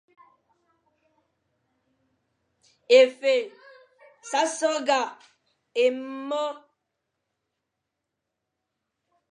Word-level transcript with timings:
Éfel 3.01 3.41
sa 4.29 4.41
sorga 4.57 5.01
e 5.83 5.85
mo. 6.27 6.45